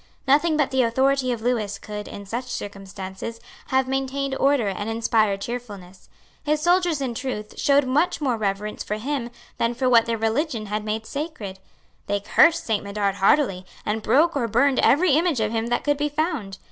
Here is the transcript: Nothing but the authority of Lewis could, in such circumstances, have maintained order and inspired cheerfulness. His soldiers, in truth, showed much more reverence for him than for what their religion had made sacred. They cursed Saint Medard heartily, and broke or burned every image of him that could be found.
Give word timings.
Nothing 0.27 0.57
but 0.57 0.71
the 0.71 0.81
authority 0.81 1.31
of 1.31 1.43
Lewis 1.43 1.77
could, 1.77 2.07
in 2.07 2.25
such 2.25 2.45
circumstances, 2.45 3.39
have 3.67 3.87
maintained 3.87 4.33
order 4.35 4.67
and 4.67 4.89
inspired 4.89 5.41
cheerfulness. 5.41 6.09
His 6.43 6.59
soldiers, 6.59 7.01
in 7.01 7.13
truth, 7.13 7.59
showed 7.59 7.85
much 7.85 8.19
more 8.19 8.35
reverence 8.35 8.83
for 8.83 8.95
him 8.95 9.29
than 9.59 9.75
for 9.75 9.87
what 9.87 10.07
their 10.07 10.17
religion 10.17 10.65
had 10.65 10.83
made 10.83 11.05
sacred. 11.05 11.59
They 12.07 12.19
cursed 12.19 12.65
Saint 12.65 12.83
Medard 12.83 13.13
heartily, 13.13 13.63
and 13.85 14.01
broke 14.01 14.35
or 14.35 14.47
burned 14.47 14.79
every 14.79 15.11
image 15.11 15.39
of 15.39 15.51
him 15.51 15.67
that 15.67 15.83
could 15.83 15.97
be 15.97 16.09
found. 16.09 16.57